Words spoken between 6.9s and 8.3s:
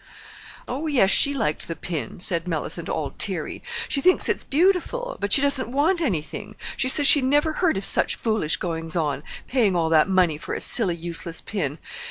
she never heard of such